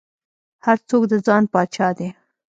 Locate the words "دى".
1.97-2.09